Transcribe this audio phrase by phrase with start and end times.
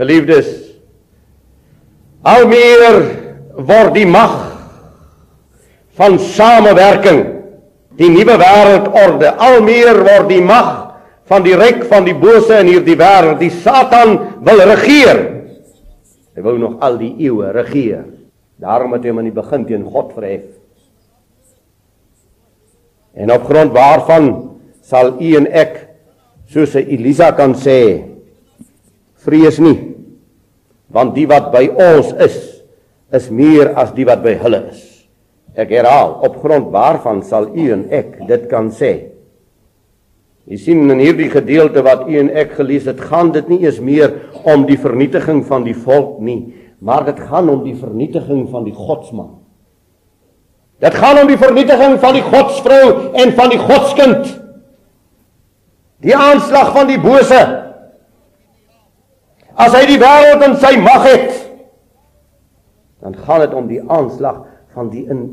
[0.00, 0.48] Geliefdes,
[2.24, 2.94] al meer
[3.68, 4.36] word die mag
[6.00, 7.20] van samewerking,
[8.00, 10.70] die nuwe wêreldorde, al meer word die mag
[11.28, 15.20] van die ryk van die bose in hierdie wêreld, die Satan wil regeer.
[16.32, 18.06] Hy wou nog al die eeue regeer.
[18.60, 20.48] Daarom het hy hom in die begin teen God verhef.
[23.20, 24.30] En op grond waarvan
[24.86, 25.76] sal u en ek
[26.50, 27.80] soos Elisa kan sê
[29.24, 29.90] vrees nie
[30.90, 32.38] want die wat by ons is
[33.14, 34.82] is meer as die wat by hulle is.
[35.58, 39.10] Ek herhaal, op grond waarvan sal u en ek dit kan sê?
[40.50, 43.80] Jy sien in hierdie gedeelte wat u en ek gelees het, gaan dit nie eens
[43.82, 44.14] meer
[44.46, 48.74] om die vernietiging van die volk nie, maar dit gaan om die vernietiging van die
[48.74, 49.36] godsman.
[50.80, 52.84] Dit gaan om die vernietiging van die godsvrou
[53.20, 54.30] en van die godskind.
[56.00, 57.40] Die aanslag van die bose.
[59.60, 61.30] As hy die wêreld in sy mag het,
[63.04, 64.44] dan gaan dit om die aanslag
[64.74, 65.24] van die in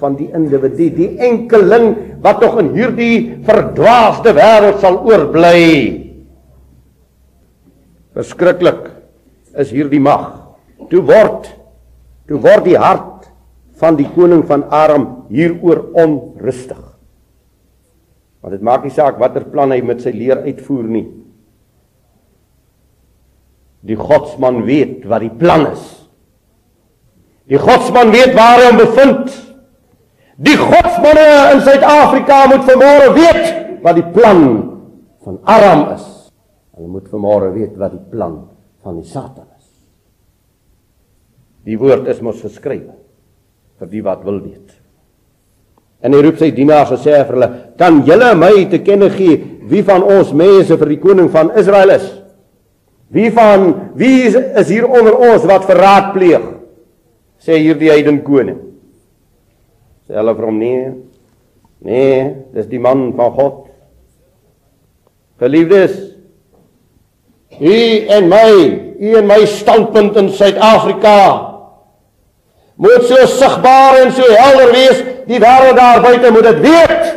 [0.00, 1.92] van die individu, die enkeling
[2.24, 5.60] wat tog in hierdie verdwaasde wêreld sal oorbly.
[8.18, 8.88] Verskriklik
[9.54, 10.26] is hierdie mag.
[10.90, 11.46] Toe word
[12.28, 13.30] toe word die hart
[13.80, 16.80] van die koning van Aram hieroor onrustig.
[18.42, 21.06] Want dit maak nie saak watter plan hy met sy leer uitvoer nie.
[23.84, 25.82] Die godsman weet wat die plan is.
[27.50, 29.34] Die godsman weet waar hy hom bevind.
[30.40, 33.42] Die godsmanne in Suid-Afrika moet vanmôre weet
[33.84, 34.40] wat die plan
[35.24, 36.06] van Aram is.
[36.74, 38.40] Hulle moet vanmôre weet wat die plan
[38.82, 39.68] van die Satan is.
[41.68, 42.88] Die woord is mos geskryf
[43.78, 44.72] vir die wat wil weet.
[46.04, 49.38] En hy roep sy dienaars en sê vir hulle: "Kan julle my te kenne gee
[49.68, 52.23] wie van ons mense vir die koning van Israel is?
[53.08, 56.44] Wie van wie is hier onder ons wat verraad pleeg?"
[57.44, 58.58] Sê hierdie heiden koning.
[60.08, 60.92] Sê hulle vir hom nee.
[61.84, 62.20] Nee,
[62.54, 63.56] dis die man van God.
[65.42, 65.96] Geliefdes,
[67.60, 67.74] u
[68.16, 68.52] en my,
[68.98, 71.18] u en my standpunt in Suid-Afrika
[72.74, 77.12] moet so sigbaar en so helder wees, die wêreld daar buite moet dit weet.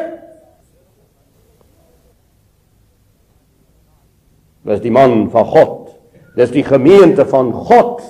[4.77, 5.77] Dis die man van God.
[6.37, 8.03] Dis die gemeente van God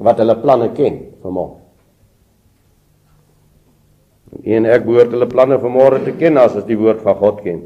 [0.00, 1.58] wat hulle planne ken vir môre.
[4.48, 7.42] En ek behoort hulle planne vir môre te ken as as die woord van God
[7.44, 7.60] ken.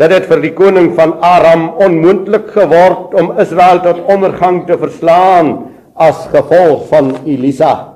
[0.00, 5.52] Dat dit vir die koning van Aram onmoontlik geword om Israel tot ondergang te verslaan
[6.00, 7.87] as gevolg van Elisa.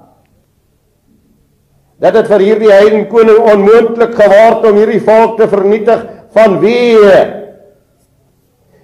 [2.02, 6.02] Dat dit vir hierdie heidene koning onmoontlik geword om hierdie volk te vernietig
[6.34, 6.98] van wie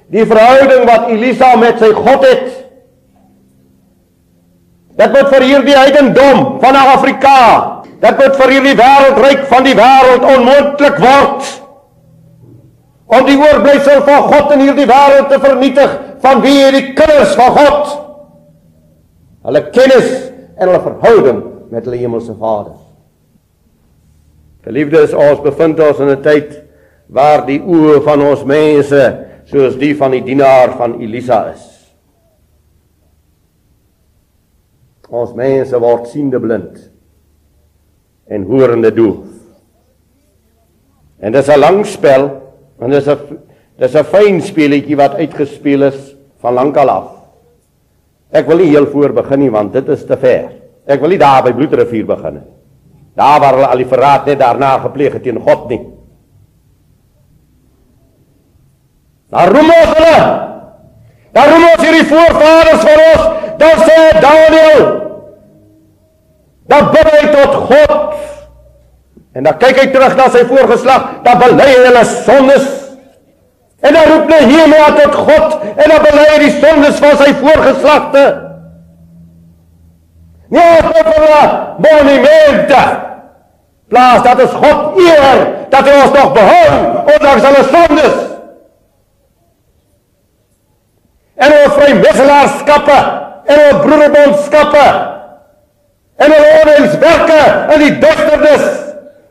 [0.08, 2.46] die verhouding wat Elisa met sy God het
[4.98, 7.36] Dat moet vir hierdie heidendom van Afrika,
[8.02, 11.52] dat moet vir hierdie wêreldryk van die wêreld onmoontlik word.
[13.08, 17.54] Om die oorblyfsel van God in hierdie wêreld te vernietig van wie die kinders van
[17.60, 17.94] God.
[19.46, 20.10] Hulle kennis
[20.58, 21.40] en hulle verhouding
[21.70, 22.74] met hulle hemelse Vader.
[24.68, 26.50] Geliefdes, ons bevind ons in 'n tyd
[27.08, 29.00] waar die oë van ons mense
[29.48, 31.64] soos die van die dienaar van Elisa is.
[35.08, 36.90] Ons mense word siende blind
[38.28, 39.24] en horende doof.
[41.20, 42.28] En dis 'n lang spel
[42.78, 43.38] en dis 'n
[43.78, 47.08] dis 'n fyn speletjie wat uitgespeel is van lankal af.
[48.32, 50.52] Ek wil nie heel voor begin nie want dit is te ver.
[50.86, 52.57] Ek wil nie daar by Bloedrivier begin nie.
[53.18, 55.80] Daar waar hulle al die verraad net daarna gepleeg het teen God nie.
[59.34, 60.20] Daar roem ons hulle.
[61.34, 63.26] Daar roem ons hierdie voorvaders van ons
[63.58, 64.82] Dan sê Daniel,
[66.70, 67.94] dan bid hy tot God.
[69.34, 72.68] En dan kyk hy terug na sy voorgeslag, dan bely hy hulle sondes.
[73.82, 78.24] En dan roep Nehemia tot God en dan bely hy die sondes van sy voorgeslagte.
[80.54, 81.42] Nee, tot hulle
[81.82, 82.82] monumente.
[83.88, 86.72] Plaas dat is God eer dat hy ons nog behou
[87.14, 88.18] ondanks hulle sondes.
[91.38, 92.98] En ons vrymisselaarskappe
[93.48, 94.86] en hulle broederbondskappe
[96.18, 97.40] en hulle onheilswerke
[97.74, 98.66] in die duisternis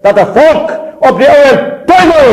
[0.01, 0.71] dat 'n volk
[1.09, 1.51] op die ou
[1.85, 2.31] tunnel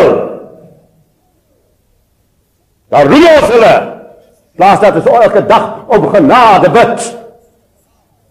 [2.88, 3.74] daar roei ons hulle
[4.56, 7.16] plaas dat ons elke dag om genade bid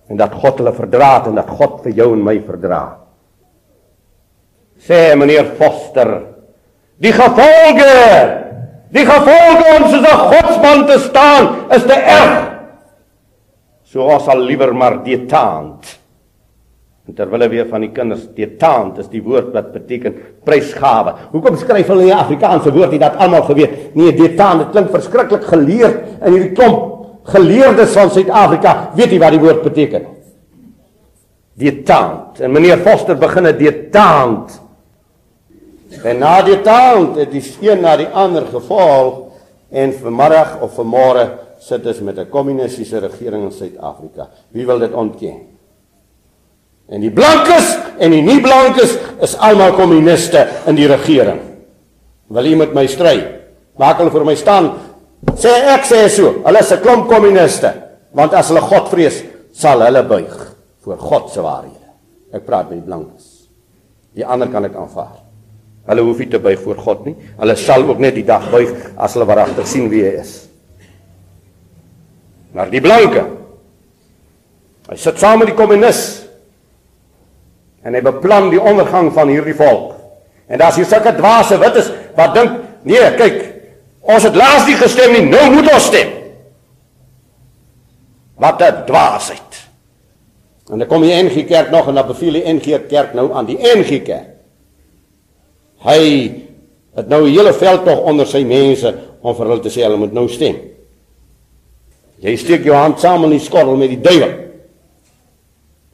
[0.10, 3.03] en dat God hulle verdra en dat God vir jou en my verdra
[4.84, 6.18] sê meneer Foster
[7.00, 8.44] die gevolge
[8.94, 12.34] Die gevolge om soos 'n godsman te staan is te erg.
[13.84, 16.00] So ons sal liewer maar detaant.
[17.08, 20.16] En terwyl weer van die kinders detaant is die woord wat beteken
[20.46, 21.14] prysgawe.
[21.32, 23.96] Hoekom skryf hulle in die Afrikaanse woord nie dat almal geweet?
[23.96, 28.92] Nee, detaant, dit klink verskriklik geleerd in hierdie klomp geleerdes van Suid-Afrika.
[28.96, 30.06] Weet jy wat die woord beteken?
[31.54, 32.40] Detaant.
[32.40, 34.62] En meneer Foster begin dit detaant
[36.04, 39.34] En na die taand het die een na die ander gevolg
[39.70, 41.26] en vanmiddag of vanmôre
[41.64, 44.30] sit ons met 'n kommunistiese regering in Suid-Afrika.
[44.52, 45.54] Wie wil dit ontken?
[46.90, 51.40] En die blankes en die nie blankes is almal kommuniste in die regering.
[52.28, 53.18] Wil jy met my stry?
[53.80, 54.72] Maak hulle vir my staan.
[55.40, 56.44] Sê ek sê so.
[56.44, 57.74] Hulle is 'n klomp kommuniste,
[58.12, 59.24] want as hulle God vrees,
[59.54, 61.90] sal hulle buig voor God se waarhede.
[62.34, 63.50] Ek praat met die blankes.
[64.14, 65.23] Die ander kan ek aanvaar.
[65.84, 67.16] Hulle hoef nie te buig voor God nie.
[67.40, 70.36] Hulle sal ook net die dag buig as hulle waaragtig sien wie hy is.
[72.54, 73.26] Maar die blanke
[74.84, 76.02] hy sit saam met die kommunis
[77.88, 79.96] en hy beplan die ondergang van hierdie volk.
[80.48, 81.88] En daar's hier sulke dwaase wites
[82.18, 83.40] wat dink, nee, kyk,
[84.04, 86.12] ons het laas nie gestem nie, nou moet ons stem.
[88.40, 89.52] Wat 'n dwaasheid.
[90.72, 93.46] En dan kom die NG Kerk nog en dan beveel die NG Kerk nou aan
[93.46, 94.33] die NG Kerk
[95.84, 96.00] Hy
[96.96, 99.98] het nou 'n hele veld tog onder sy mense om vir hulle te sê hulle
[99.98, 100.56] moet nou stem.
[102.20, 104.32] Jy steek jou hand saam in die skottel met die duiwel.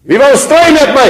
[0.01, 1.09] Wie wil stry met my?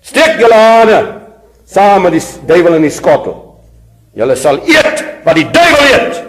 [0.00, 1.20] Steek julle hande
[1.64, 3.58] saam met die duiwel in die skottel.
[4.14, 6.24] Julle sal eet wat die duiwel eet.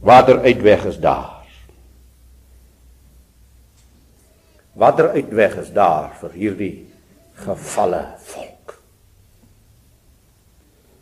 [0.00, 1.39] Watter uitweg is daar?
[4.80, 6.74] Watter uitweg is daar vir hierdie
[7.44, 8.00] gevalle
[8.30, 8.78] volk?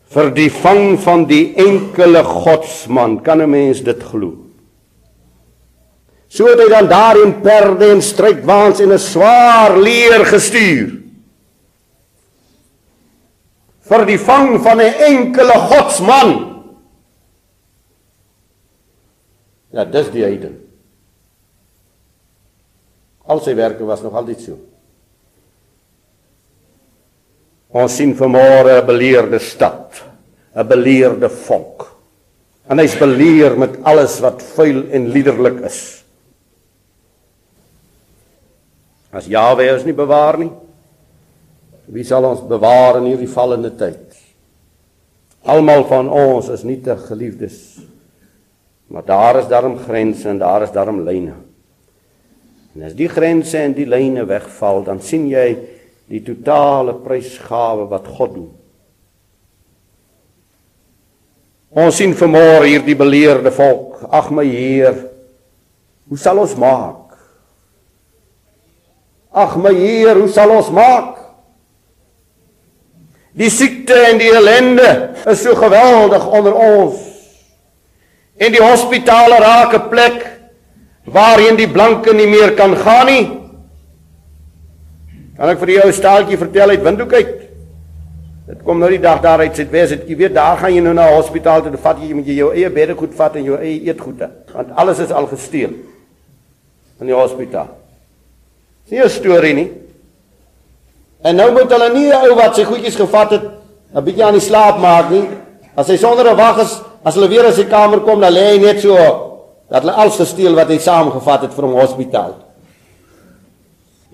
[0.09, 4.35] Vir die vang van die enkele godsman, kan 'n mens dit glo?
[6.29, 10.99] So het hy dan daarin perde en strydwaans en 'n swaar leer gestuur.
[13.89, 16.31] Vir die vang van 'n enkele godsman.
[19.71, 20.68] Ja, dis die heidene.
[23.29, 24.57] Al sy werke was nog altyd so.
[27.69, 30.03] Ons sien vanmôre 'n beleerde stad,
[30.57, 31.87] 'n beleerde volk.
[32.69, 36.05] En hy's beleer met alles wat vuil en liderlik is.
[39.13, 40.51] As Jawe ons nie bewaar nie,
[41.89, 44.17] wie sal ons bewaar in hierdie vallende tyd?
[45.49, 47.81] Almal van ons is nie te geliefdes.
[48.89, 51.48] Maar daar is daarom grense en daar is daarom lyne.
[52.77, 55.49] En as die grense en die lyne wegval, dan sien jy
[56.09, 58.51] die totale prysgawe wat God doen.
[61.79, 64.01] Ons sien vanmôre hierdie beleerde volk.
[64.09, 64.97] Ag my Heer,
[66.09, 67.13] hoe sal ons maak?
[69.37, 71.19] Ag my Heer, hoe sal ons maak?
[73.39, 74.89] Die siekte en die ellende
[75.29, 77.05] is so geweldig onder ons.
[78.39, 80.38] En die hospitale raak 'n plek
[81.13, 83.27] waarheen die blanke nie meer kan gaan nie.
[85.39, 87.35] Kan ek vir jou 'n staaltjie vertel uit Windhoek uit?
[88.49, 91.11] Dit kom nou die dag daar uit Suidwes, jy weet daar gaan jy nou na
[91.13, 94.99] hospitaal toe, vat jy met jou eie beddegoed vat en jou eie eetgoede, want alles
[94.99, 95.71] is al gesteel
[97.01, 97.69] in die hospitaal.
[98.85, 99.71] Dis nie 'n storie nie.
[101.23, 103.43] En nou moet hulle nie 'n ou wat sy goedjies gevat het,
[103.95, 105.29] 'n bietjie aan die slaap maak nie.
[105.77, 108.53] As hy sonder 'n wag is, as hulle weer in sy kamer kom, dan lê
[108.53, 109.28] hy net so
[109.69, 112.37] dat hulle alles gesteel wat hy saamgevat het vir hom hospitaal.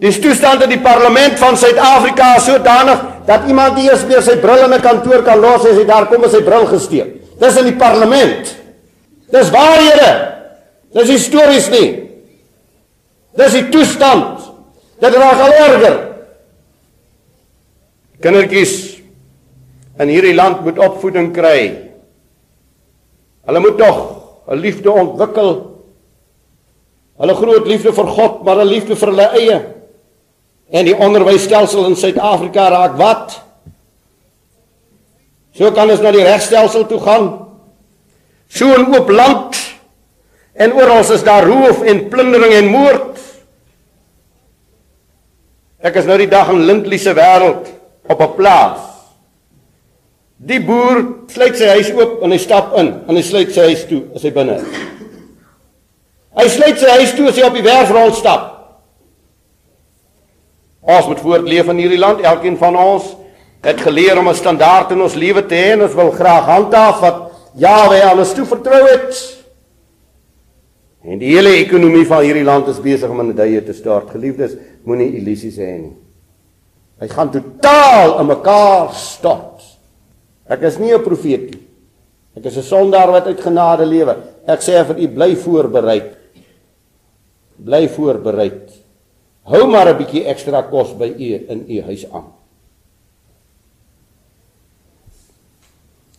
[0.02, 4.36] Die toestand in die parlement van Suid-Afrika is sodanig dat iemand nie eens meer sy
[4.42, 7.06] bril in 'n kantoor kan los as hy daar kom en sy bril gesteel.
[7.38, 8.56] Dis in die parlement.
[9.30, 10.10] Dis waarhede.
[10.92, 12.10] Dis histories nie.
[13.36, 14.40] Dis die toestand.
[15.00, 15.96] Dit raak al erger.
[18.20, 19.02] Kindertjies
[19.98, 21.90] in hierdie land moet opvoeding kry.
[23.46, 24.13] Hulle moet tog
[24.48, 25.52] 'n liefde ontwikkel.
[27.16, 29.58] Hulle groot liefde vir God, maar 'n liefde vir hulle eie.
[30.70, 33.42] En die onderwysstelsel in Suid-Afrika raak wat?
[35.52, 37.46] So kan ons na die regstelsel toe gaan.
[38.48, 39.56] So 'n oop land
[40.52, 43.18] en oral is daar roof en plundering en moord.
[45.80, 47.68] Ek is nou die dag in Lindley se wêreld
[48.08, 48.93] op 'n plaas
[50.44, 51.00] Die boer
[51.32, 54.24] sluit sy huis oop en hy stap in en hy sluit sy huis toe as
[54.26, 54.80] hy binne is.
[56.34, 58.50] Hy sluit sy huis toe as hy op die werf rond stap.
[60.84, 63.14] Ons moet voortleef in hierdie land, elkeen van ons
[63.64, 67.00] Het geleer om 'n standaard in ons lewe te hê en ons wil graag handhaaf
[67.00, 69.38] wat Jahwe aan ons toe vertrou het.
[71.04, 74.10] En die hele ekonomie van hierdie land is besig om in die duie te stort.
[74.10, 75.96] Geliefdes, moenie illusies hê nie.
[77.00, 79.73] Hy gaan totaal in mekaar stort.
[80.48, 81.62] Ek is nie 'n profeet nie.
[82.36, 84.16] Ek is 'n sondaar wat uit genade lewe.
[84.46, 86.02] Ek sê vir u bly voorberei.
[87.58, 88.52] Bly voorberei.
[89.44, 92.32] Hou maar 'n bietjie ekstra kos by u in u huis aan.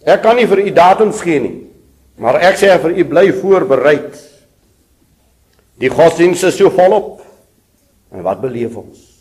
[0.05, 1.69] Ek kan nie vir u datums gee nie,
[2.17, 4.11] maar ek sê vir u bly voorberei.
[5.77, 7.21] Die godsdienste is so volop.
[8.11, 9.14] En wat beleef ons?